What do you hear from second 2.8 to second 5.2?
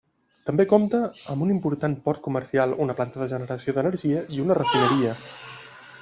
una planta de generació d'energia i una refineria.